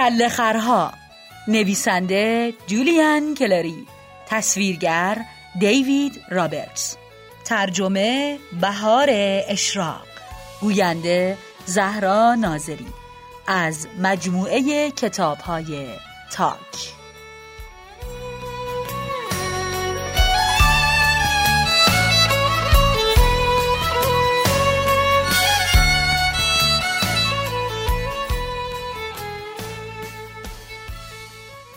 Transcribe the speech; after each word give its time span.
کله 0.00 0.28
خرها 0.28 0.92
نویسنده 1.48 2.54
جولیان 2.66 3.34
کلری. 3.34 3.86
تصویرگر 4.26 5.24
دیوید 5.58 6.20
رابرتس. 6.30 6.96
ترجمه 7.44 8.38
بهار 8.60 9.08
اشراق. 9.48 10.06
گوینده 10.60 11.36
زهرا 11.66 12.34
ناظری. 12.34 12.86
از 13.46 13.86
مجموعه 13.98 14.90
کتاب 14.90 15.38
های 15.38 15.86
تاک. 16.32 16.99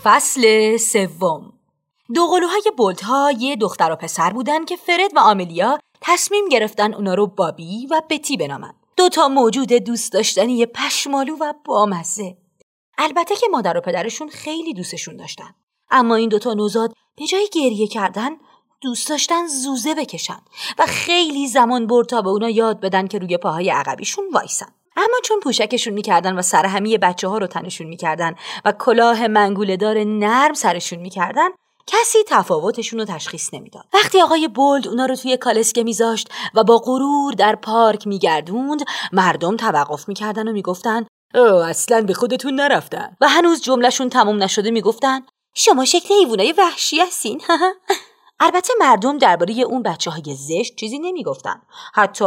فصل 0.04 0.76
سوم. 0.76 1.52
دو 2.14 2.26
قلوهای 2.26 2.72
بولت 2.76 3.02
یه 3.38 3.56
دختر 3.56 3.92
و 3.92 3.96
پسر 3.96 4.30
بودن 4.30 4.64
که 4.64 4.76
فرد 4.76 5.16
و 5.16 5.18
آملیا 5.18 5.78
تصمیم 6.00 6.48
گرفتن 6.48 6.94
اونا 6.94 7.14
رو 7.14 7.26
بابی 7.26 7.86
و 7.86 8.02
بتی 8.10 8.48
دو 8.96 9.08
تا 9.08 9.28
موجود 9.28 9.72
دوست 9.72 10.12
داشتنی 10.12 10.66
پشمالو 10.66 11.36
و 11.40 11.52
بامزه. 11.64 12.36
البته 12.98 13.36
که 13.36 13.46
مادر 13.52 13.76
و 13.76 13.80
پدرشون 13.80 14.28
خیلی 14.28 14.74
دوستشون 14.74 15.16
داشتن. 15.16 15.54
اما 15.90 16.14
این 16.14 16.28
دوتا 16.28 16.54
نوزاد 16.54 16.92
به 17.16 17.26
جای 17.26 17.48
گریه 17.52 17.86
کردن 17.86 18.30
دوست 18.80 19.08
داشتن 19.08 19.46
زوزه 19.46 19.94
بکشن 19.94 20.40
و 20.78 20.86
خیلی 20.86 21.48
زمان 21.48 21.86
برد 21.86 22.06
تا 22.06 22.22
به 22.22 22.28
اونا 22.28 22.50
یاد 22.50 22.80
بدن 22.80 23.06
که 23.06 23.18
روی 23.18 23.36
پاهای 23.36 23.70
عقبیشون 23.70 24.24
وایسن. 24.32 24.72
اما 24.96 25.16
چون 25.24 25.40
پوشکشون 25.40 25.92
می‌کردن 25.94 26.38
و 26.38 26.42
سر 26.42 26.66
همه 26.66 26.98
بچه 26.98 27.28
ها 27.28 27.38
رو 27.38 27.46
تنشون 27.46 27.86
می‌کردن 27.86 28.34
و 28.64 28.72
کلاه 28.72 29.26
منگوله 29.26 29.76
دار 29.76 30.04
نرم 30.04 30.54
سرشون 30.54 30.98
می‌کردن 30.98 31.48
کسی 31.86 32.18
تفاوتشون 32.26 32.98
رو 32.98 33.04
تشخیص 33.04 33.54
نمی‌داد. 33.54 33.84
وقتی 33.94 34.20
آقای 34.20 34.48
بولد 34.48 34.88
اونا 34.88 35.06
رو 35.06 35.16
توی 35.16 35.36
کالسکه 35.36 35.82
میذاشت 35.82 36.28
و 36.54 36.64
با 36.64 36.78
غرور 36.78 37.32
در 37.32 37.54
پارک 37.54 38.06
میگردوند 38.06 38.82
مردم 39.12 39.56
توقف 39.56 40.08
می‌کردن 40.08 40.48
و 40.48 40.52
می‌گفتن 40.52 41.06
اصلا 41.68 42.00
به 42.00 42.14
خودتون 42.14 42.54
نرفتن. 42.54 43.16
و 43.20 43.28
هنوز 43.28 43.62
جملهشون 43.62 44.08
تموم 44.08 44.42
نشده 44.42 44.70
می‌گفتن 44.70 45.20
شما 45.54 45.84
شکل 45.84 46.14
حیوانای 46.14 46.52
وحشی 46.52 47.00
هستین. 47.00 47.40
البته 48.44 48.74
مردم 48.80 49.18
درباره 49.18 49.60
اون 49.60 49.82
بچه 49.82 50.10
های 50.10 50.34
زشت 50.34 50.76
چیزی 50.76 50.98
نمی‌گفتن. 50.98 51.62
حتی 51.94 52.24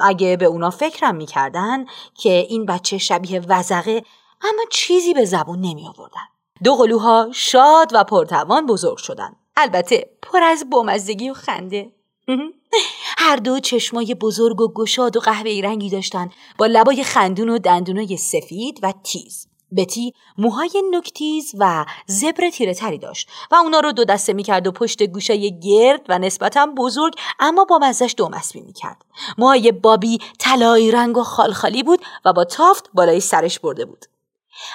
اگه 0.00 0.36
به 0.36 0.44
اونا 0.44 0.70
فکرم 0.70 1.16
می‌کردن 1.16 1.84
که 2.14 2.46
این 2.48 2.66
بچه 2.66 2.98
شبیه 2.98 3.40
وزقه 3.48 4.02
اما 4.42 4.62
چیزی 4.70 5.14
به 5.14 5.24
زبون 5.24 5.60
نمی 5.60 5.88
آوردن 5.88 6.20
دو 6.64 6.74
قلوها 6.74 7.28
شاد 7.32 7.90
و 7.94 8.04
پرتوان 8.04 8.66
بزرگ 8.66 8.96
شدن. 8.96 9.36
البته 9.56 10.10
پر 10.22 10.42
از 10.42 10.70
بامزدگی 10.70 11.30
و 11.30 11.34
خنده. 11.34 11.92
هر 13.18 13.36
دو 13.36 13.60
چشمای 13.60 14.14
بزرگ 14.14 14.60
و 14.60 14.72
گشاد 14.72 15.16
و 15.16 15.20
قهوه‌ای 15.20 15.62
رنگی 15.62 15.90
داشتن 15.90 16.30
با 16.58 16.66
لبای 16.66 17.04
خندون 17.04 17.48
و 17.48 17.58
دندونای 17.58 18.16
سفید 18.16 18.80
و 18.82 18.92
تیز. 19.04 19.47
بتی 19.76 20.14
موهای 20.38 20.82
نکتیز 20.90 21.54
و 21.58 21.84
زبر 22.06 22.50
تیره 22.50 22.74
تری 22.74 22.98
داشت 22.98 23.28
و 23.50 23.54
اونا 23.54 23.80
رو 23.80 23.92
دو 23.92 24.04
دسته 24.04 24.32
می‌کرد 24.32 24.66
و 24.66 24.72
پشت 24.72 25.02
گوشه 25.02 25.48
گرد 25.48 26.06
و 26.08 26.18
نسبتا 26.18 26.66
بزرگ 26.66 27.14
اما 27.40 27.64
با 27.64 27.78
مزش 27.78 28.14
دو 28.16 28.28
مسبی 28.28 28.60
می‌کرد. 28.60 29.04
موهای 29.38 29.72
بابی 29.72 30.18
طلایی 30.38 30.90
رنگ 30.90 31.16
و 31.16 31.22
خالخالی 31.22 31.82
بود 31.82 32.00
و 32.24 32.32
با 32.32 32.44
تافت 32.44 32.90
بالای 32.94 33.20
سرش 33.20 33.58
برده 33.58 33.84
بود. 33.84 34.04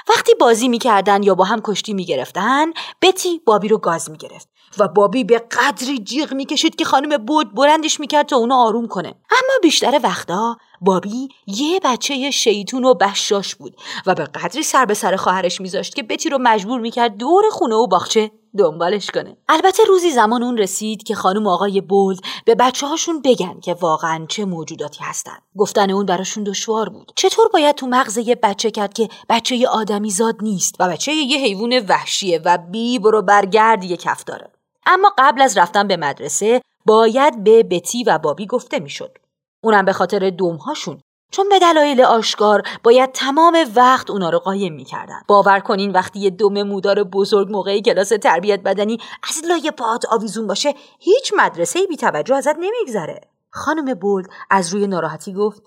وقتی 0.09 0.33
بازی 0.39 0.67
می‌کردن 0.67 1.23
یا 1.23 1.35
با 1.35 1.43
هم 1.43 1.61
کشتی 1.63 1.93
می‌گرفتن 1.93 2.73
بتی 3.01 3.41
بابی 3.45 3.67
رو 3.67 3.77
گاز 3.77 4.11
می‌گرفت. 4.11 4.49
و 4.77 4.87
بابی 4.87 5.23
به 5.23 5.39
قدری 5.39 5.99
جیغ 5.99 6.33
می‌کشید 6.33 6.75
که 6.75 6.85
خانم 6.85 7.17
بود 7.17 7.55
بلندش 7.55 7.99
می‌کرد 7.99 8.25
تا 8.25 8.35
اونو 8.35 8.55
آروم 8.55 8.87
کنه. 8.87 9.07
اما 9.07 9.53
بیشتر 9.61 9.99
وقتا 10.03 10.57
بابی 10.81 11.29
یه 11.47 11.79
بچه 11.83 12.31
شیطون 12.31 12.85
و 12.85 12.93
بشاش 12.93 13.55
بود 13.55 13.75
و 14.05 14.15
به 14.15 14.23
قدری 14.23 14.63
سر 14.63 14.85
به 14.85 14.93
سر 14.93 15.15
خواهرش 15.15 15.61
میذاشت 15.61 15.95
که 15.95 16.03
بتی 16.03 16.29
رو 16.29 16.37
مجبور 16.41 16.79
می‌کرد 16.79 17.17
دور 17.17 17.43
خونه 17.51 17.75
و 17.75 17.87
باغچه 17.87 18.31
دنبالش 18.57 19.11
کنه. 19.11 19.37
البته 19.49 19.83
روزی 19.83 20.11
زمان 20.11 20.43
اون 20.43 20.57
رسید 20.57 21.03
که 21.03 21.15
خانم 21.15 21.47
آقای 21.47 21.81
بولد 21.81 22.19
به 22.45 22.55
بچه 22.55 22.87
هاشون 22.87 23.21
بگن 23.21 23.59
که 23.59 23.73
واقعا 23.73 24.25
چه 24.29 24.45
موجوداتی 24.45 25.03
هستن. 25.03 25.37
گفتن 25.57 25.91
اون 25.91 26.05
براشون 26.05 26.43
دشوار 26.43 26.89
بود. 26.89 27.11
چطور 27.15 27.49
باید 27.53 27.75
تو 27.75 27.87
مغز 27.87 28.17
یه 28.17 28.35
بچه 28.35 28.71
کرد 28.71 28.93
که 28.93 29.09
بچه 29.29 29.67
آدمی 29.67 30.09
زاد 30.09 30.35
نیست 30.41 30.75
و 30.79 30.89
بچه 30.89 31.13
یه 31.13 31.37
حیوان 31.37 31.85
وحشیه 31.89 32.41
و 32.45 32.57
بی 32.57 32.99
برو 32.99 33.21
برگرد 33.21 33.83
یه 33.83 33.97
کف 33.97 34.23
داره؟ 34.23 34.51
اما 34.85 35.13
قبل 35.17 35.41
از 35.41 35.57
رفتن 35.57 35.87
به 35.87 35.97
مدرسه 35.97 36.61
باید 36.85 37.43
به 37.43 37.63
بتی 37.63 38.03
و 38.03 38.17
بابی 38.17 38.45
گفته 38.45 38.79
می‌شد. 38.79 39.17
اونم 39.61 39.85
به 39.85 39.93
خاطر 39.93 40.29
دومهاشون. 40.29 41.01
چون 41.31 41.49
به 41.49 41.59
دلایل 41.59 42.01
آشکار 42.01 42.63
باید 42.83 43.11
تمام 43.11 43.57
وقت 43.75 44.09
اونا 44.09 44.29
رو 44.29 44.39
قایم 44.39 44.73
می‌کردن. 44.73 45.21
باور 45.27 45.59
کنین 45.59 45.91
وقتی 45.91 46.19
یه 46.19 46.29
دم 46.29 46.63
مودار 46.63 47.03
بزرگ 47.03 47.49
موقع 47.51 47.79
کلاس 47.79 48.09
تربیت 48.09 48.59
بدنی 48.59 48.97
از 49.29 49.45
لای 49.49 49.71
پات 49.71 50.05
آویزون 50.05 50.47
باشه 50.47 50.73
هیچ 50.99 51.33
مدرسه 51.37 51.87
بی 51.87 51.97
توجه 51.97 52.35
ازت 52.35 52.55
نمیگذره. 52.59 53.21
خانم 53.49 53.93
بولد 53.93 54.25
از 54.49 54.73
روی 54.73 54.87
ناراحتی 54.87 55.33
گفت 55.33 55.61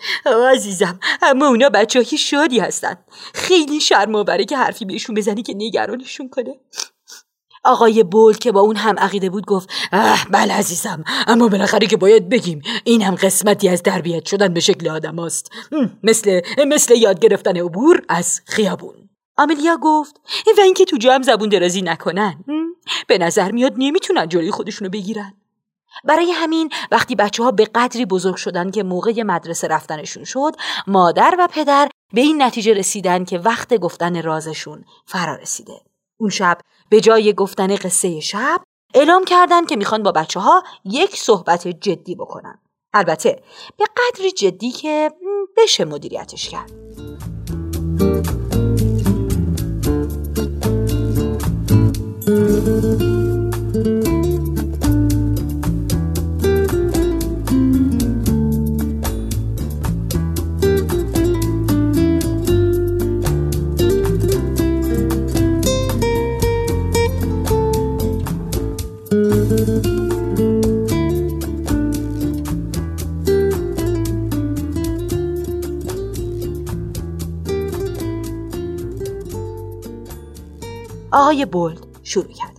عزیزم 0.53 1.01
اما 1.23 1.47
اونا 1.47 1.69
بچه 1.69 1.99
های 1.99 2.19
شادی 2.19 2.59
هستن. 2.59 2.97
خیلی 3.35 3.81
شرم 3.81 4.25
که 4.45 4.57
حرفی 4.57 4.85
بهشون 4.85 5.15
بزنی 5.15 5.43
که 5.43 5.55
نگرانشون 5.57 6.29
کنه. 6.29 6.55
آقای 7.67 8.03
بول 8.03 8.35
که 8.35 8.53
با 8.53 8.61
اون 8.61 8.77
هم 8.77 8.99
عقیده 8.99 9.31
بود 9.31 9.47
گفت 9.47 9.71
اه 9.93 10.27
بله 10.31 10.55
عزیزم 10.55 11.05
اما 11.27 11.49
بالاخره 11.49 11.87
که 11.87 11.97
باید 11.97 12.29
بگیم 12.29 12.63
این 12.85 13.03
هم 13.03 13.15
قسمتی 13.15 13.69
از 13.69 13.83
تربیت 13.83 14.27
شدن 14.27 14.55
به 14.55 14.61
شکل 14.61 14.89
آدم 14.89 15.19
است 15.19 15.51
مثل 16.03 16.41
مثل 16.67 16.95
یاد 16.95 17.19
گرفتن 17.19 17.57
عبور 17.57 18.03
از 18.09 18.41
خیابون. 18.47 18.95
آملیا 19.39 19.79
گفت 19.83 20.21
و 20.59 20.61
اینکه 20.61 20.85
تو 20.85 20.97
جام 20.97 21.23
زبون 21.23 21.49
درازی 21.49 21.83
نکنن 21.83 22.45
به 23.07 23.19
نظر 23.19 23.51
میاد 23.51 23.75
نمی‌تونن 23.77 24.29
جلوی 24.29 24.51
خودشونو 24.51 24.91
بگیرن. 24.91 25.35
برای 26.05 26.33
همین 26.33 26.71
وقتی 26.91 27.15
بچه 27.15 27.43
ها 27.43 27.51
به 27.51 27.65
قدری 27.75 28.07
بزرگ 28.07 28.37
شدن 28.37 28.71
که 28.71 28.83
موقع 28.83 29.23
مدرسه 29.23 29.69
رفتنشون 29.69 30.25
شد 30.25 30.57
مادر 30.87 31.37
و 31.39 31.49
پدر 31.53 31.89
به 32.13 32.21
این 32.21 32.43
نتیجه 32.43 32.73
رسیدن 32.73 33.25
که 33.25 33.39
وقت 33.39 33.75
گفتن 33.75 34.23
رازشون 34.23 34.85
فرا 35.07 35.37
رسیده. 35.37 35.81
اون 36.21 36.31
شب 36.31 36.59
به 36.89 37.01
جای 37.01 37.33
گفتن 37.33 37.77
قصه 37.77 38.21
شب 38.21 38.61
اعلام 38.95 39.25
کردن 39.25 39.67
که 39.67 39.77
می‌خوان 39.77 40.03
با 40.03 40.13
بچه 40.13 40.41
ها 40.41 40.63
یک 40.85 41.17
صحبت 41.17 41.69
جدی 41.69 42.15
بکنن. 42.15 42.59
البته 42.95 43.43
به 43.77 43.85
قدری 43.97 44.33
جدی 44.33 44.71
که 44.71 45.13
بشه 45.57 45.85
مدیریتش 45.85 46.49
کرد. 46.49 46.73
آقای 81.37 81.47
بولد 81.47 81.79
شروع 82.03 82.33
کرد. 82.33 82.57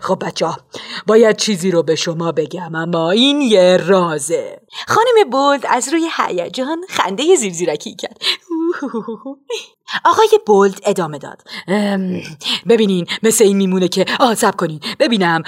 خب 0.00 0.22
بچه 0.26 0.46
ها 0.46 0.58
باید 1.06 1.36
چیزی 1.36 1.70
رو 1.70 1.82
به 1.82 1.94
شما 1.94 2.32
بگم 2.32 2.74
اما 2.74 3.10
این 3.10 3.40
یه 3.40 3.76
رازه. 3.76 4.60
خانم 4.88 5.30
بولد 5.30 5.66
از 5.68 5.88
روی 5.92 6.08
هیجان 6.16 6.84
خنده 6.88 7.36
زیرزیرکی 7.36 7.94
کرد. 7.94 8.18
آقای 10.04 10.28
بولد 10.46 10.80
ادامه 10.84 11.18
داد. 11.18 11.42
ببینین 12.68 13.06
مثل 13.22 13.44
این 13.44 13.56
میمونه 13.56 13.88
که 13.88 14.04
آزب 14.20 14.56
کنین. 14.56 14.80
ببینم 14.98 15.42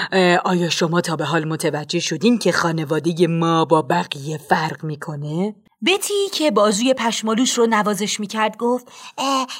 آیا 0.44 0.70
شما 0.70 1.00
تا 1.00 1.16
به 1.16 1.24
حال 1.24 1.44
متوجه 1.44 2.00
شدین 2.00 2.38
که 2.38 2.52
خانواده 2.52 3.26
ما 3.26 3.64
با 3.64 3.82
بقیه 3.82 4.38
فرق 4.38 4.84
می‌کنه؟ 4.84 5.54
بتی 5.86 6.28
که 6.32 6.50
بازوی 6.50 6.94
پشمالوش 6.94 7.58
رو 7.58 7.66
نوازش 7.66 8.20
می‌کرد 8.20 8.56
گفت 8.56 8.86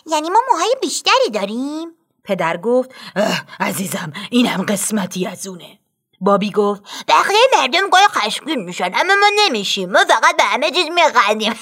یعنی 0.06 0.31
ما 0.31 0.41
موهای 0.53 0.75
بیشتری 0.81 1.31
داریم؟ 1.32 1.89
پدر 2.26 2.56
گفت 2.56 2.90
عزیزم 3.61 4.12
اینم 4.31 4.62
قسمتی 4.62 5.26
از 5.26 5.46
اونه. 5.46 5.78
بابی 6.20 6.50
گفت 6.50 6.82
بقیه 7.08 7.37
مردم 7.61 7.90
گاهی 7.90 8.06
خشمگین 8.08 8.64
میشن 8.64 8.84
اما 8.94 9.14
ما 9.20 9.31
نمیشیم 9.46 9.90
ما 9.90 9.99
فقط 9.99 10.37
به 10.37 10.43
همه 10.43 10.70
چیز 10.70 10.87
میخندیم. 10.94 11.55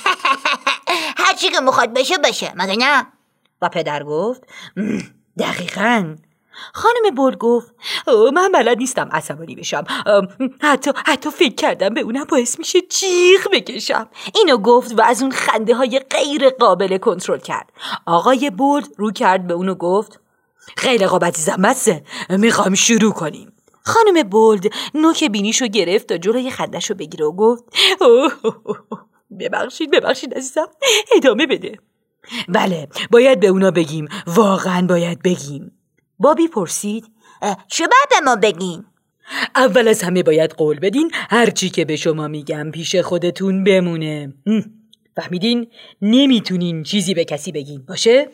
هر 1.25 1.35
چی 1.37 1.49
که 1.49 1.61
می‌خواد 1.61 1.93
بشه 1.93 2.19
بشه 2.19 2.53
مگه 2.57 2.77
نه؟ 2.77 3.07
و 3.63 3.69
پدر 3.69 4.05
گفت 4.05 4.43
دقیقا. 5.39 6.17
خانم 6.73 7.15
بول 7.15 7.37
گفت 7.37 7.75
من 8.33 8.53
بلد 8.53 8.79
نیستم 8.79 9.09
عصبانی 9.13 9.55
بشم 9.55 9.85
حتی 10.61 10.91
حتی 11.07 11.31
فکر 11.31 11.55
کردم 11.55 11.95
به 11.95 12.01
اونم 12.01 12.25
باعث 12.25 12.59
میشه 12.59 12.81
جیغ 12.81 13.51
بکشم. 13.53 14.09
اینو 14.35 14.59
گفت 14.59 14.99
و 14.99 15.03
از 15.03 15.23
اون 15.23 15.33
خنده 15.33 15.75
های 15.75 15.99
غیر 15.99 16.51
قابل 16.51 16.99
کنترل 16.99 17.39
کرد. 17.39 17.73
آقای 18.07 18.51
بولد 18.51 18.89
رو 18.97 19.13
کرد 19.13 19.47
به 19.47 19.55
اونو 19.55 19.75
گفت 19.75 20.21
خیلی 20.77 21.05
عزیزم 21.05 21.63
بسه 21.63 22.03
می‌خوام 22.31 22.75
شروع 22.75 23.13
کنیم. 23.13 23.53
خانم 23.83 24.29
بولد 24.29 24.65
نوک 24.95 25.25
بینیشو 25.25 25.67
گرفت 25.67 26.07
تا 26.07 26.17
جلوی 26.17 26.51
خندش 26.51 26.91
رو 26.91 26.97
بگیره 26.97 27.27
و 27.27 27.33
گفت 27.33 27.65
ببخشید 29.41 29.91
ببخشید 29.91 30.35
عزیزم. 30.35 30.67
ادامه 31.17 31.47
بده. 31.47 31.79
بله 32.49 32.89
باید 33.11 33.41
به 33.41 33.47
اونا 33.47 33.71
بگیم. 33.71 34.09
واقعا 34.27 34.87
باید 34.87 35.23
بگیم. 35.23 35.73
بابی 36.19 36.49
پرسید 36.49 37.05
چه 37.69 37.85
باید 37.85 38.09
به 38.11 38.21
ما 38.25 38.37
بگین؟ 38.37 38.85
اول 39.57 39.89
از 39.89 40.03
همه 40.03 40.23
باید 40.23 40.53
قول 40.53 40.79
بدین 40.79 41.11
هرچی 41.15 41.71
که 41.71 41.85
به 41.85 41.97
شما 41.97 42.29
میگم 42.29 42.71
پیش 42.71 42.97
خودتون 42.97 43.65
بمونه. 43.65 44.35
فهمیدین؟ 45.17 45.67
نمی‌تونین 46.03 46.83
چیزی 46.83 47.15
به 47.15 47.25
کسی 47.25 47.53
بگین. 47.53 47.85
باشه؟ 47.89 48.29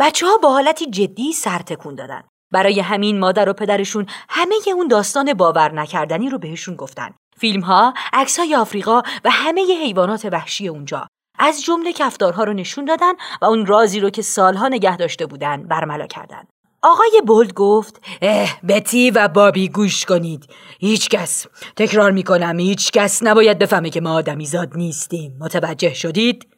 بچه 0.00 0.26
ها 0.26 0.38
با 0.38 0.52
حالتی 0.52 0.86
جدی 0.86 1.32
سر 1.32 1.58
تکون 1.58 1.94
دادن. 1.94 2.22
برای 2.52 2.80
همین 2.80 3.18
مادر 3.18 3.48
و 3.48 3.52
پدرشون 3.52 4.06
همه 4.28 4.54
اون 4.74 4.88
داستان 4.88 5.34
باور 5.34 5.72
نکردنی 5.72 6.30
رو 6.30 6.38
بهشون 6.38 6.76
گفتن. 6.76 7.14
فیلم 7.38 7.60
ها، 7.60 7.94
عکس 8.12 8.38
های 8.38 8.54
آفریقا 8.54 9.02
و 9.24 9.30
همه 9.30 9.62
حیوانات 9.84 10.28
وحشی 10.32 10.68
اونجا. 10.68 11.06
از 11.38 11.62
جمله 11.62 11.92
کفدارها 11.92 12.44
رو 12.44 12.52
نشون 12.52 12.84
دادن 12.84 13.12
و 13.42 13.44
اون 13.44 13.66
رازی 13.66 14.00
رو 14.00 14.10
که 14.10 14.22
سالها 14.22 14.68
نگه 14.68 14.96
داشته 14.96 15.26
بودن 15.26 15.62
برملا 15.62 16.06
کردن. 16.06 16.42
آقای 16.82 17.22
بولد 17.26 17.54
گفت 17.54 18.00
اه 18.22 18.60
بتی 18.68 19.10
و 19.10 19.28
بابی 19.28 19.68
گوش 19.68 20.04
کنید. 20.04 20.46
هیچ 20.80 21.08
کس 21.08 21.46
تکرار 21.76 22.10
می‌کنم 22.10 22.58
هیچ 22.58 22.90
کس 22.90 23.22
نباید 23.22 23.58
بفهمه 23.58 23.90
که 23.90 24.00
ما 24.00 24.14
آدمیزاد 24.14 24.76
نیستیم. 24.76 25.36
متوجه 25.40 25.94
شدید؟ 25.94 26.57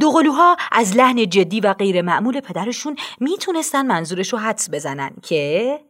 دوقلوها 0.00 0.56
از 0.72 0.96
لحن 0.96 1.28
جدی 1.28 1.60
و 1.60 1.72
غیر 1.72 2.02
معمول 2.02 2.40
پدرشون 2.40 2.96
می‌تونستن 3.20 3.86
منظورش 3.86 4.32
رو 4.32 4.38
حدس 4.38 4.70
بزنن 4.70 5.10
که 5.22 5.80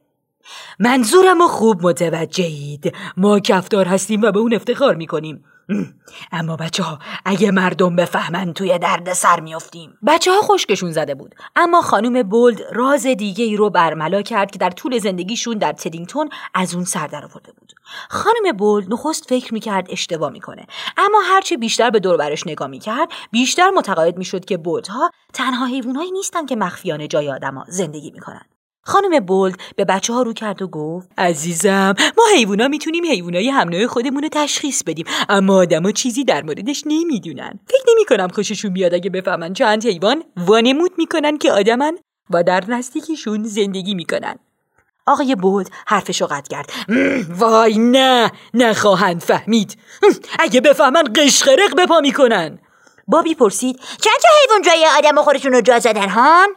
منظورم 0.79 1.39
رو 1.39 1.49
خوب 1.49 1.87
متوجهید. 1.87 2.95
ما 3.17 3.41
کفدار 3.41 3.87
هستیم 3.87 4.23
و 4.23 4.33
به 4.33 4.39
اون 4.39 4.55
افتخار 4.55 4.95
می‌کنیم. 4.95 5.45
اما 6.33 6.57
بچه 6.57 6.83
ها 6.83 6.99
اگه 7.25 7.51
مردم 7.51 7.97
بفهمن 7.97 8.53
توی 8.53 8.79
درد 8.79 9.13
سر 9.13 9.41
میافتیم. 9.41 9.99
بچه 10.07 10.31
ها 10.31 10.41
خشکشون 10.41 10.93
زده 10.93 11.15
بود. 11.15 11.35
اما 11.57 11.83
خانم 11.83 12.23
بولد 12.23 12.61
راز 12.73 13.07
دیگه 13.07 13.45
ای 13.45 13.57
رو 13.57 13.71
برملا 13.71 14.23
کرد 14.23 14.51
که 14.51 14.59
در 14.59 14.71
طول 14.71 14.99
زندگیشون 14.99 15.59
در 15.59 15.73
تدینگتون 15.73 16.29
از 16.55 16.75
اون 16.75 16.85
سر 16.85 17.07
در 17.07 17.25
آورده 17.25 17.53
بود. 17.53 17.73
خانم 18.09 18.57
بولد 18.57 18.93
نخست 18.93 19.29
فکر 19.29 19.55
می‌کرد 19.55 19.87
اشتباه 19.91 20.31
می‌کنه. 20.31 20.67
اما 20.97 21.19
هرچه 21.25 21.57
بیشتر 21.57 21.91
به 21.91 22.01
دور 22.01 22.17
برش 22.17 22.47
نگاه 22.47 22.69
می‌کرد 22.69 23.09
بیشتر 23.31 23.71
متقاعد 23.71 24.19
می‌شد 24.19 24.45
که 24.45 24.57
بولدها 24.57 25.11
تنها 25.33 25.67
حیوانایی 25.67 26.11
نیستن 26.11 26.47
که 26.47 26.57
مخفیانه 26.57 27.07
جای 27.07 27.31
آدما 27.31 27.65
زندگی 27.69 28.11
می‌کنن. 28.11 28.43
خانم 28.87 29.21
بولد 29.25 29.55
به 29.77 29.85
بچه 29.85 30.13
ها 30.13 30.23
رو 30.23 30.33
کرد 30.33 30.63
و 30.63 30.69
گفت 30.69 31.09
عزیزم 31.19 31.95
ما 32.19 32.25
حیوونا 32.35 32.69
می‌تونیم 32.69 33.05
حیوانای 33.05 33.49
همنوع 33.49 33.87
خودمون 33.87 34.23
رو 34.23 34.29
تشخیص 34.33 34.83
بدیم 34.83 35.07
اما 35.29 35.57
آدما 35.57 35.91
چیزی 35.91 36.25
در 36.25 36.43
موردش 36.43 36.83
نمی‌دونن. 36.87 37.61
فکر 37.69 37.85
نمی‌کنم 37.89 38.29
خوششون 38.29 38.73
بیاد 38.73 38.95
اگه 38.95 39.11
بفهمن 39.11 39.53
چند 39.53 39.87
حیوان 39.87 40.23
وانمود 40.37 40.93
می‌کنن 40.99 41.39
که 41.39 41.53
آدمن 41.53 41.99
و 42.31 42.43
در 42.43 42.65
نزدیکشون 42.69 43.45
زندگی 43.45 43.95
می‌کنن. 43.95 44.39
آقای 45.07 45.35
بولد 45.35 45.71
حرفش 45.87 46.21
رو 46.21 46.27
قطع 46.31 46.49
کرد. 46.51 46.71
وای 47.39 47.79
نه 47.79 48.33
نخواهند 48.55 49.21
فهمید. 49.21 49.77
اگه 50.39 50.61
بفهمن 50.61 51.05
قشقرق 51.17 51.75
بپا 51.79 52.01
می‌کنن. 52.01 52.59
بابی 53.07 53.35
پرسید 53.35 53.77
چند 53.77 54.17
تا 54.23 54.29
حیوان 54.43 54.63
جای 54.63 54.87
آدم 54.99 55.23
خودشون 55.23 55.53
رو 55.53 55.61
جا 55.61 55.79
زدن 55.79 56.09
هان؟ 56.09 56.49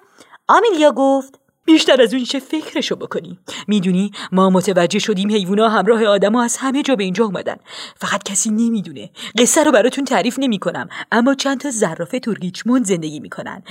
آمیلیا 0.47 0.91
گفت 0.91 1.39
بیشتر 1.67 2.01
از 2.01 2.13
اون 2.13 2.23
چه 2.23 2.39
فکرشو 2.39 2.95
بکنی. 2.95 3.37
می‌دونی 3.67 4.11
ما 4.31 4.49
متوجه 4.49 4.99
شدیم 4.99 5.31
حیوونا 5.31 5.69
همراه 5.69 6.05
آدما 6.05 6.43
از 6.43 6.57
همه 6.57 6.83
جا 6.83 6.95
به 6.95 7.03
اینجا 7.03 7.25
اومدن. 7.25 7.55
فقط 7.95 8.23
کسی 8.23 8.49
نمی‌دونه. 8.49 9.09
قصه 9.37 9.63
رو 9.63 9.71
براتون 9.71 10.05
تعریف 10.05 10.39
نمی‌کنم. 10.39 10.89
اما 11.11 11.33
چند 11.33 11.59
تا 11.59 11.69
زرافه 11.69 12.19
تو 12.19 12.33
ریچموند 12.33 12.85
زندگی 12.85 13.19
می‌کنن. 13.19 13.63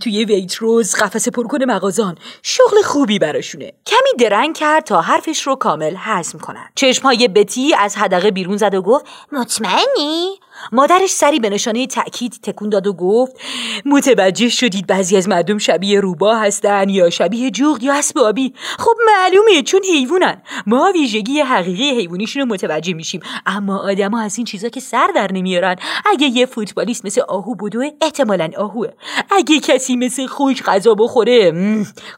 توی 0.00 0.24
ویتروز 0.24 0.94
قفس 0.94 1.28
پرکن 1.28 1.64
مغازان. 1.64 2.16
شغل 2.42 2.82
خوبی 2.84 3.18
براشونه. 3.18 3.72
کمی 3.86 4.28
درنگ 4.28 4.56
کرد 4.56 4.84
تا 4.84 5.00
حرفش 5.00 5.42
رو 5.42 5.54
کامل 5.54 5.94
هضم 5.98 6.38
کنن. 6.38 6.68
چشمهای 6.74 7.28
بتی 7.28 7.74
از 7.74 7.96
حدقه 7.96 8.30
بیرون 8.30 8.56
زد 8.56 8.74
و 8.74 8.82
گفت 8.82 9.04
مطمئنی؟ 9.32 10.40
مادرش 10.72 11.10
سری 11.10 11.40
به 11.40 11.50
نشانه 11.50 11.86
تأکید 11.86 12.40
تکون 12.42 12.68
داد 12.68 12.86
و 12.86 12.92
گفت 12.92 13.36
متوجه 13.84 14.48
شدید 14.48 14.86
بعضی 14.86 15.16
از 15.16 15.28
مردم 15.28 15.58
شبیه 15.58 16.00
روبا 16.00 16.34
هستن 16.34 16.88
یا 16.88 17.10
شبیه 17.10 17.50
جغد 17.50 17.82
یا 17.82 17.94
اسب 17.94 18.18
آبی. 18.18 18.54
خب 18.78 18.92
معلومه 19.06 19.62
چون 19.62 19.80
حیوانن. 19.92 20.42
ما 20.66 20.92
ویژگی 20.94 21.40
حقیقی 21.40 21.90
حیوانیشون 21.90 22.42
رو 22.42 22.48
متوجه 22.48 22.92
میشیم. 22.92 23.20
اما 23.46 23.78
آدما 23.78 24.20
از 24.20 24.38
این 24.38 24.44
چیزا 24.44 24.68
که 24.68 24.80
سر 24.80 25.08
در 25.14 25.32
نمیارن. 25.32 25.76
اگه 26.06 26.26
یه 26.26 26.46
فوتبالیست 26.46 27.04
مثل 27.04 27.20
آهو 27.20 27.54
بدوه 27.54 27.90
احتمالا 28.00 28.48
آهوه. 28.56 28.88
اگه 29.30 29.60
کسی 29.60 29.96
مثل 29.96 30.26
خوش 30.26 30.62
غذا 30.62 30.94
بخوره 30.94 31.52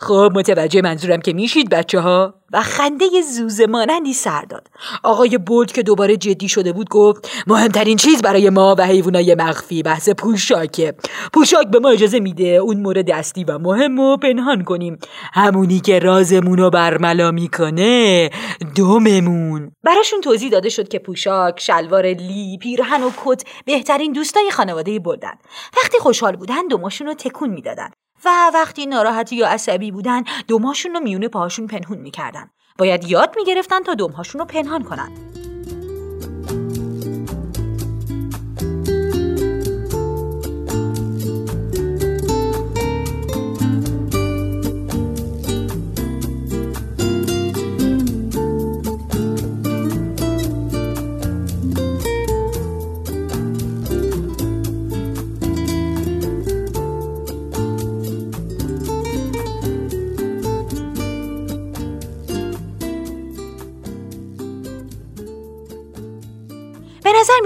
خب 0.01 0.33
متوجه 0.35 0.83
منظورم 0.83 1.21
که 1.21 1.33
میشید 1.33 1.69
بچه 1.71 2.01
ها 2.01 2.42
و 2.53 2.63
خنده 2.63 3.07
زوزه 3.21 3.67
مانندی 3.67 4.13
سر 4.13 4.43
داد. 4.43 4.67
آقای 5.03 5.39
بولد 5.39 5.73
که 5.73 5.83
دوباره 5.83 6.17
جدی 6.17 6.49
شده 6.49 6.73
بود 6.73 6.89
گفت 6.89 7.31
مهمترین 7.47 7.97
چیز 7.97 8.23
برای 8.23 8.51
ما 8.51 8.75
و 8.79 8.87
حیوانای 8.87 9.35
مخفی 9.35 9.83
بحث 9.83 10.09
پوشاکه 10.09 10.95
پوشاک 11.33 11.67
به 11.67 11.79
ما 11.79 11.89
اجازه 11.89 12.21
میده 12.21 12.45
اون 12.45 12.81
مورد 12.81 13.11
اصلی 13.11 13.45
و 13.45 13.59
مهم 13.59 13.99
و 13.99 14.17
پنهان 14.17 14.65
کنیم. 14.65 14.99
همونی 15.33 15.81
که 15.81 15.99
رازمون 15.99 16.59
رو 16.59 16.71
برملا 16.71 17.31
می‌کنه 17.31 18.31
دوممون 18.77 19.73
براشون 19.85 20.21
توضیح 20.21 20.51
داده 20.51 20.69
شد 20.69 20.89
که 20.89 20.99
پوشاک 20.99 21.61
شلوار 21.61 22.07
لی 22.07 22.59
پیرهن 22.61 23.03
و 23.03 23.11
کت 23.25 23.45
بهترین 23.67 24.13
دوستای 24.13 24.51
خانواده 24.51 24.99
بردن 24.99 25.35
وقتی 25.83 25.99
خوشحال 25.99 26.37
بودن 26.37 26.67
دوماشون 26.69 27.07
رو 27.07 27.15
تکون 27.15 27.51
می‌دادن. 27.51 27.91
و 28.25 28.51
وقتی 28.55 28.87
ناراحتی 28.87 29.37
یا 29.37 29.49
عصبی 29.49 29.91
بودن 29.91 30.23
دوماشون 30.49 30.95
رو 30.95 31.01
میونه 31.01 31.29
پاهاشون 31.29 31.67
پنهون 31.67 31.99
می‌کردن. 31.99 32.51
باید 32.79 33.05
یاد 33.05 33.35
می‌گرفتن 33.37 33.83
تا 33.83 33.95
دومهاشون 33.95 34.39
رو 34.39 34.45
پنهان 34.45 34.85
کنن. 34.85 35.42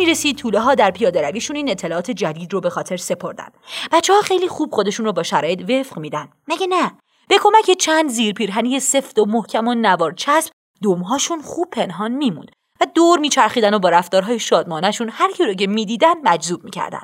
می‌رسید 0.06 0.38
طوله 0.38 0.60
ها 0.60 0.75
در 0.75 0.90
پیاده 0.90 1.22
رویشون 1.22 1.56
این 1.56 1.70
اطلاعات 1.70 2.10
جدید 2.10 2.52
رو 2.52 2.60
به 2.60 2.70
خاطر 2.70 2.96
سپردن 2.96 3.48
بچه 3.92 4.12
ها 4.12 4.20
خیلی 4.20 4.48
خوب 4.48 4.75
خودشون 4.75 5.06
رو 5.06 5.12
با 5.12 5.22
شرایط 5.22 5.70
وفق 5.70 5.98
میدن 5.98 6.28
مگه 6.48 6.66
نه 6.66 6.92
به 7.28 7.38
کمک 7.38 7.78
چند 7.78 8.10
زیر 8.10 8.32
پیرهنی 8.32 8.80
سفت 8.80 9.18
و 9.18 9.25
محکم 9.25 9.68
و 9.68 9.75
نوار 9.75 10.12
چسب 10.12 10.52
دومهاشون 10.82 11.42
خوب 11.42 11.70
پنهان 11.70 12.12
میموند 12.12 12.50
و 12.80 12.86
دور 12.94 13.18
میچرخیدن 13.18 13.75
و 13.75 13.78
با 13.78 13.88
رفتارهای 13.88 14.38
شادمانشون 14.38 15.08
هر 15.12 15.32
کی 15.32 15.44
رو 15.44 15.54
که 15.54 15.66
می‌دیدن 15.66 16.14
مجذوب 16.25 16.64
می‌کردن 16.64 17.02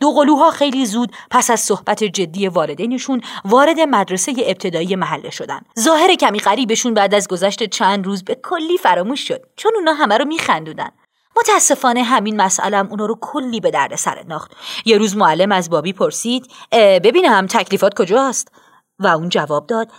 دو 0.00 0.12
قلوها 0.12 0.50
خیلی 0.50 0.86
زود 0.86 1.12
پس 1.30 1.50
از 1.50 1.60
صحبت 1.60 2.04
جدی 2.04 2.48
والدینشون 2.48 3.20
وارد 3.44 3.80
مدرسه 3.80 4.34
ابتدایی 4.38 4.96
محله 4.96 5.30
شدن. 5.30 5.60
ظاهر 5.80 6.14
کمی 6.14 6.38
غریبشون 6.38 6.94
بعد 6.94 7.14
از 7.14 7.28
گذشت 7.28 7.62
چند 7.62 8.06
روز 8.06 8.24
به 8.24 8.34
کلی 8.34 8.78
فراموش 8.78 9.28
شد 9.28 9.46
چون 9.56 9.72
اونا 9.76 9.92
همه 9.92 10.18
رو 10.18 10.24
میخندودن. 10.24 10.90
متاسفانه 11.36 12.02
همین 12.02 12.42
مسئلم 12.42 12.88
اونا 12.90 13.06
رو 13.06 13.18
کلی 13.20 13.60
به 13.60 13.70
درد 13.70 13.96
سر 13.96 14.18
انداخت. 14.18 14.50
یه 14.84 14.98
روز 14.98 15.16
معلم 15.16 15.52
از 15.52 15.70
بابی 15.70 15.92
پرسید 15.92 16.46
ببینم 16.72 17.46
تکلیفات 17.46 17.94
کجاست؟ 17.94 18.48
و 18.98 19.06
اون 19.06 19.28
جواب 19.28 19.66
داد 19.66 19.90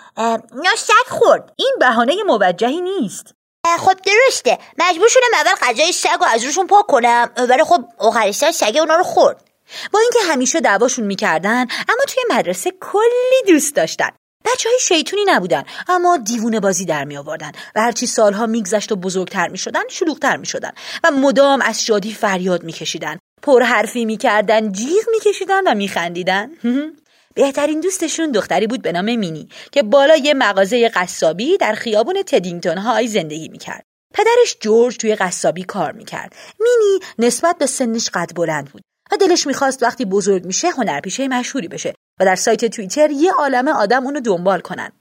سگ 0.77 1.09
خورد 1.09 1.53
این 1.55 1.75
بهانه 1.79 2.23
موجهی 2.23 2.81
نیست. 2.81 3.35
خب 3.79 3.93
درسته 3.93 4.57
مجبور 4.77 5.07
شدم 5.07 5.21
اول 5.33 5.55
غذای 5.61 5.91
سگ 5.91 6.17
رو 6.19 6.25
از 6.25 6.43
روشون 6.43 6.67
پاک 6.67 6.85
کنم 6.87 7.29
ولی 7.49 7.63
خب 7.63 7.85
آخرش 7.97 8.35
سگ 8.35 8.77
اونا 8.79 8.95
رو 8.95 9.03
خورد. 9.03 9.49
با 9.93 9.99
اینکه 9.99 10.19
همیشه 10.31 10.61
دعواشون 10.61 11.05
می‌کردن 11.05 11.61
اما 11.61 12.03
توی 12.07 12.37
مدرسه 12.37 12.71
کلی 12.81 13.53
دوست 13.53 13.75
داشتن. 13.75 14.09
بچه 14.45 14.69
های 14.69 14.79
شیطونی 14.81 15.21
نبودن 15.27 15.63
اما 15.87 16.17
دیوونه 16.17 16.59
بازی 16.59 16.85
در 16.85 17.03
می 17.03 17.17
آوردن 17.17 17.51
و 17.75 17.81
هرچی 17.81 18.05
سالها 18.05 18.45
میگذشت 18.45 18.91
و 18.91 18.95
بزرگتر 18.95 19.47
می 19.47 19.57
شدن 19.57 19.83
شلوغتر 19.89 20.37
می 20.37 20.45
شدن 20.45 20.71
و 21.03 21.11
مدام 21.11 21.61
از 21.61 21.85
شادی 21.85 22.13
فریاد 22.13 22.63
می 22.63 22.73
کشیدن 22.73 23.17
پر 23.41 23.63
حرفی 23.63 24.05
می 24.05 24.17
کردن 24.17 24.71
جیغ 24.71 25.03
می 25.11 25.19
کشیدن 25.19 25.67
و 25.67 25.75
می 25.75 25.87
خندیدن 25.87 26.49
بهترین 27.35 27.79
دوستشون 27.79 28.31
دختری 28.31 28.67
بود 28.67 28.81
به 28.81 28.91
نام 28.91 29.15
مینی 29.15 29.49
که 29.71 29.83
بالا 29.83 30.15
یه 30.15 30.33
مغازه 30.33 30.89
قصابی 30.89 31.57
در 31.57 31.73
خیابون 31.73 32.23
تدینگتون 32.27 32.77
های 32.77 33.07
زندگی 33.07 33.49
می 33.49 33.57
کرد. 33.57 33.85
پدرش 34.13 34.57
جورج 34.61 34.97
توی 34.97 35.15
قصابی 35.15 35.63
کار 35.63 35.91
می‌کرد. 35.91 36.35
مینی 36.59 36.99
نسبت 37.19 37.57
به 37.57 37.65
سنش 37.65 38.09
قد 38.13 38.31
بلند 38.35 38.71
بود 38.71 38.81
و 39.11 39.17
دلش 39.17 39.47
می‌خواست 39.47 39.83
وقتی 39.83 40.05
بزرگ 40.05 40.45
میشه 40.45 40.69
هنرپیشه 40.69 41.27
مشهوری 41.27 41.67
بشه 41.67 41.93
و 42.19 42.25
در 42.25 42.35
سایت 42.35 42.65
توییتر 42.65 43.11
یه 43.11 43.31
عالمه 43.31 43.71
آدم 43.71 44.05
اونو 44.05 44.19
دنبال 44.19 44.59
کنن. 44.59 44.91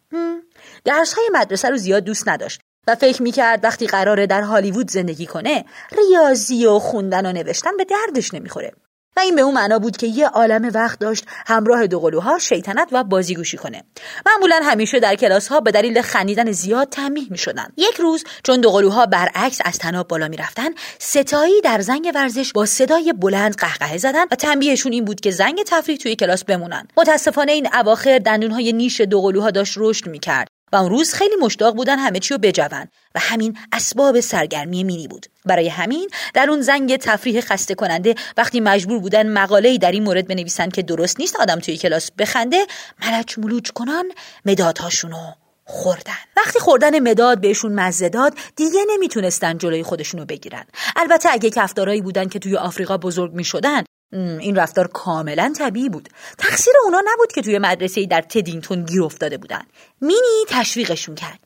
درس 0.84 1.12
های 1.12 1.30
مدرسه 1.32 1.68
رو 1.68 1.76
زیاد 1.76 2.04
دوست 2.04 2.28
نداشت 2.28 2.60
و 2.86 2.94
فکر 2.94 3.22
می‌کرد 3.22 3.64
وقتی 3.64 3.86
قراره 3.86 4.26
در 4.26 4.42
هالیوود 4.42 4.90
زندگی 4.90 5.26
کنه 5.26 5.64
ریاضی 5.92 6.66
و 6.66 6.78
خوندن 6.78 7.26
و 7.26 7.32
نوشتن 7.32 7.76
به 7.76 7.84
دردش 7.84 8.34
نمی‌خوره. 8.34 8.72
و 9.16 9.20
این 9.20 9.34
به 9.36 9.42
اون 9.42 9.54
معنا 9.54 9.78
بود 9.78 9.96
که 9.96 10.06
یه 10.06 10.28
عالم 10.28 10.70
وقت 10.74 10.98
داشت 10.98 11.24
همراه 11.46 11.86
دوقلوها 11.86 12.38
شیطنت 12.38 12.88
و 12.92 13.04
بازیگوشی 13.04 13.56
کنه. 13.56 13.84
معمولا 14.26 14.60
همیشه 14.64 15.00
در 15.00 15.14
کلاس 15.16 15.48
ها 15.48 15.60
به 15.60 15.70
دلیل 15.70 16.02
خندیدن 16.02 16.52
زیاد 16.52 16.88
تنبیه 16.88 17.26
می 17.30 17.38
شدن. 17.38 17.68
یک 17.76 17.94
روز 17.94 18.24
چون 18.44 18.60
دوقلوها 18.60 19.06
برعکس 19.06 19.58
از 19.64 19.78
تناب 19.78 20.08
بالا 20.08 20.28
می 20.28 20.36
رفتن 20.36 20.68
ستایی 20.98 21.60
در 21.60 21.80
زنگ 21.80 22.12
ورزش 22.14 22.52
با 22.52 22.66
صدای 22.66 23.12
بلند 23.12 23.56
قهقهه 23.56 23.98
زدن 23.98 24.24
و 24.30 24.34
تنبیهشون 24.34 24.92
این 24.92 25.04
بود 25.04 25.20
که 25.20 25.30
زنگ 25.30 25.62
تفریح 25.66 25.98
توی 25.98 26.16
کلاس 26.16 26.44
بمونن. 26.44 26.88
متاسفانه 26.96 27.52
این 27.52 27.68
اواخر 27.74 28.18
دندونهای 28.18 28.72
نیش 28.72 29.00
دوقلوها 29.00 29.50
داشت 29.50 29.74
رشد 29.76 30.06
می 30.06 30.18
کرد 30.18 30.53
و 30.72 30.76
اون 30.76 30.90
روز 30.90 31.12
خیلی 31.12 31.36
مشتاق 31.36 31.74
بودن 31.76 31.98
همه 31.98 32.18
چی 32.18 32.34
رو 32.34 32.38
بجون 32.38 32.88
و 33.14 33.20
همین 33.20 33.58
اسباب 33.72 34.20
سرگرمی 34.20 34.84
مینی 34.84 35.08
بود. 35.08 35.26
برای 35.44 35.68
همین 35.68 36.10
در 36.34 36.50
اون 36.50 36.62
زنگ 36.62 36.96
تفریح 36.96 37.40
خسته 37.40 37.74
کننده 37.74 38.14
وقتی 38.36 38.60
مجبور 38.60 38.98
بودن 38.98 39.32
مقاله‌ای 39.32 39.78
در 39.78 39.92
این 39.92 40.02
مورد 40.02 40.28
بنویسن 40.28 40.68
که 40.68 40.82
درست 40.82 41.20
نیست 41.20 41.36
آدم 41.40 41.60
توی 41.60 41.76
کلاس 41.76 42.10
بخنده 42.18 42.66
ملچ 43.02 43.38
ملوچ 43.38 43.70
کنان 43.70 44.04
مدادهاشونو 44.44 45.32
خوردن. 45.64 46.12
وقتی 46.36 46.58
خوردن 46.58 46.98
مداد 46.98 47.40
بهشون 47.40 47.72
مزه 47.72 48.08
داد 48.08 48.34
دیگه 48.56 48.80
نمی‌تونستن 48.90 49.58
جلوی 49.58 49.82
خودشونو 49.82 50.24
بگیرن. 50.24 50.64
البته 50.96 51.28
اگه 51.32 51.50
کفتارایی 51.50 52.00
بودن 52.00 52.28
که 52.28 52.38
توی 52.38 52.56
آفریقا 52.56 52.98
بزرگ 52.98 53.32
می‌شدن 53.32 53.84
این 54.14 54.56
رفتار 54.56 54.86
کاملا 54.88 55.52
طبیعی 55.58 55.88
بود. 55.88 56.08
تقصیر 56.38 56.74
اونا 56.84 57.02
نبود 57.06 57.32
که 57.32 57.42
توی 57.42 57.58
مدرسه 57.58 58.06
در 58.06 58.20
تدینگتون 58.20 58.84
گیر 58.84 59.02
افتاده 59.02 59.38
بودن. 59.38 59.62
مینی 60.00 60.44
تشویقشون 60.48 61.14
کرد. 61.14 61.38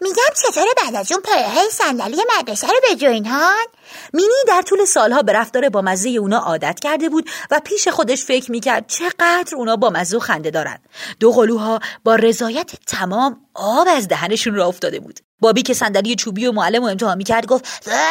میگم 0.00 0.32
چطور 0.42 0.64
بعد 0.82 0.94
از 0.94 1.12
اون 1.12 1.20
پایه 1.20 1.68
صندلی 1.70 2.16
مدرسه 2.38 2.66
رو 2.66 2.74
به 2.82 3.28
هان 3.28 3.66
مینی 4.12 4.28
در 4.48 4.62
طول 4.62 4.84
سالها 4.84 5.22
به 5.22 5.32
رفتار 5.32 5.68
با 5.68 5.82
مزه 5.82 6.08
اونا 6.08 6.38
عادت 6.38 6.80
کرده 6.80 7.08
بود 7.08 7.30
و 7.50 7.60
پیش 7.64 7.88
خودش 7.88 8.24
فکر 8.24 8.50
می‌کرد 8.50 8.86
چقدر 8.86 9.56
اونا 9.56 9.76
با 9.76 9.90
مزه 9.90 10.16
و 10.16 10.20
خنده 10.20 10.50
دارن. 10.50 10.78
دو 11.20 11.32
قلوها 11.32 11.80
با 12.04 12.14
رضایت 12.14 12.72
تمام 12.86 13.40
آب 13.54 13.88
از 13.96 14.08
دهنشون 14.08 14.54
را 14.54 14.66
افتاده 14.66 15.00
بود. 15.00 15.20
بابی 15.40 15.62
که 15.62 15.74
صندلی 15.74 16.16
چوبی 16.16 16.46
و 16.46 16.52
معلم 16.52 16.82
و 16.82 16.86
امتحان 16.86 17.16
می‌کرد 17.16 17.46
گفت 17.46 17.64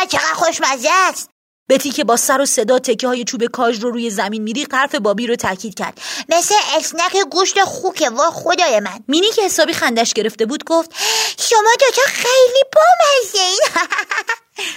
چقدر 0.09 0.33
خوشمزه 0.33 0.89
است. 1.09 1.30
بتی 1.71 1.91
که 1.91 2.03
با 2.03 2.17
سر 2.17 2.41
و 2.41 2.45
صدا 2.45 2.79
تکه 2.79 3.07
های 3.07 3.23
چوب 3.23 3.45
کاج 3.45 3.79
رو 3.83 3.91
روی 3.91 4.09
زمین 4.09 4.41
میری 4.41 4.67
حرف 4.71 4.95
بابی 4.95 5.27
رو 5.27 5.35
تاکید 5.35 5.73
کرد. 5.73 6.01
مثل 6.29 6.55
اسنک 6.77 7.17
گوشت 7.31 7.63
خوکه 7.63 8.09
وا 8.09 8.31
خدای 8.31 8.79
من. 8.79 8.99
مینی 9.07 9.29
که 9.29 9.41
حسابی 9.45 9.73
خندش 9.73 10.13
گرفته 10.13 10.45
بود 10.45 10.63
گفت 10.63 10.91
شما 11.37 11.71
دوتا 11.79 12.01
خیلی 12.05 12.63
بامزه 12.73 13.55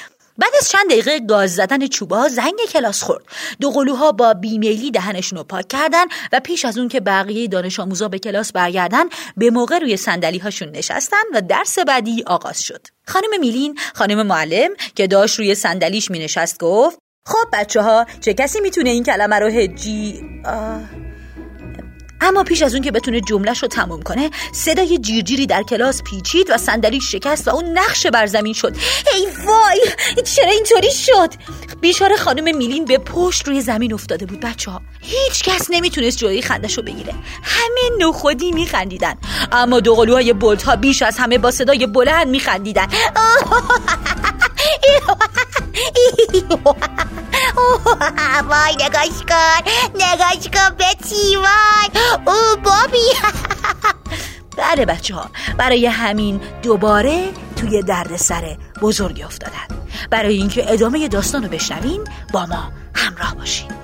بعد 0.38 0.52
از 0.60 0.68
چند 0.68 0.90
دقیقه 0.90 1.20
گاز 1.20 1.54
زدن 1.54 1.86
چوبا 1.86 2.28
زنگ 2.28 2.58
کلاس 2.72 3.02
خورد. 3.02 3.24
دو 3.60 3.70
قلوها 3.70 4.12
با 4.12 4.34
بیمیلی 4.34 4.90
دهنشون 4.90 5.38
رو 5.38 5.44
پاک 5.44 5.68
کردن 5.68 6.04
و 6.32 6.40
پیش 6.40 6.64
از 6.64 6.78
اون 6.78 6.88
که 6.88 7.00
بقیه 7.00 7.48
دانش 7.48 7.80
آموزا 7.80 8.08
به 8.08 8.18
کلاس 8.18 8.52
برگردن 8.52 9.04
به 9.36 9.50
موقع 9.50 9.78
روی 9.78 9.96
صندلی 9.96 10.38
هاشون 10.38 10.68
نشستن 10.68 11.22
و 11.34 11.40
درس 11.40 11.78
بعدی 11.78 12.24
آغاز 12.26 12.62
شد. 12.62 12.86
خانم 13.06 13.40
میلین 13.40 13.78
خانم 13.94 14.26
معلم 14.26 14.70
که 14.94 15.06
داشت 15.06 15.38
روی 15.38 15.54
صندلیش 15.54 16.10
می 16.10 16.18
نشست 16.18 16.58
گفت 16.58 16.98
خب 17.26 17.48
بچه 17.52 17.82
ها 17.82 18.06
چه 18.20 18.34
کسی 18.34 18.60
می‌تونه 18.60 18.90
این 18.90 19.04
کلمه 19.04 19.38
رو 19.38 19.46
هجی 19.46 20.20
اما 22.24 22.44
پیش 22.44 22.62
از 22.62 22.74
اون 22.74 22.82
که 22.82 22.90
بتونه 22.90 23.20
جملهش 23.20 23.62
رو 23.62 23.68
تموم 23.68 24.02
کنه 24.02 24.30
صدای 24.52 24.98
جیرجیری 24.98 25.46
در 25.46 25.62
کلاس 25.62 26.02
پیچید 26.02 26.50
و 26.50 26.58
صندلی 26.58 27.00
شکست 27.00 27.48
و 27.48 27.50
اون 27.50 27.78
نقش 27.78 28.06
بر 28.06 28.26
زمین 28.26 28.52
شد. 28.52 28.76
ای 29.14 29.26
وای! 29.46 29.80
چرا 30.24 30.50
اینطوری 30.50 30.90
شد؟ 30.90 31.30
بیچاره 31.80 32.16
خانم 32.16 32.56
میلین 32.56 32.84
به 32.84 32.98
پشت 32.98 33.48
روی 33.48 33.60
زمین 33.60 33.94
افتاده 33.94 34.26
بود. 34.26 34.40
بچه 34.40 34.70
ها 34.70 34.80
هیچ 35.00 35.42
کس 35.42 35.66
نمی‌تونست 35.70 36.18
جلوی 36.18 36.42
خندش 36.42 36.76
رو 36.76 36.82
بگیره. 36.82 37.14
همه 37.42 38.06
نخودی 38.06 38.52
میخندیدن. 38.52 39.14
اما 39.52 39.80
دوقلوهای 39.80 40.32
بولت 40.32 40.62
ها 40.62 40.76
بیش 40.76 41.02
از 41.02 41.18
همه 41.18 41.38
با 41.38 41.50
صدای 41.50 41.86
بلند 41.86 42.28
میخندیدن. 42.28 42.86
وای 48.48 48.74
نگاش 48.74 49.22
کن 49.28 49.70
نگاش 49.94 50.48
کن 50.54 50.76
بتی 50.78 51.36
وای 51.36 52.14
او 52.26 52.56
بابی 52.62 53.28
بله 54.56 54.86
بچه 54.86 55.14
ها 55.14 55.30
برای 55.58 55.86
همین 55.86 56.40
دوباره 56.62 57.32
توی 57.56 57.82
درد 57.82 58.16
سر 58.16 58.56
بزرگی 58.82 59.22
افتادن 59.22 59.84
برای 60.10 60.36
اینکه 60.36 60.72
ادامه 60.72 61.08
داستان 61.08 61.42
رو 61.42 61.48
بشنوین 61.48 62.04
با 62.32 62.46
ما 62.46 62.72
همراه 62.94 63.34
باشین 63.34 63.83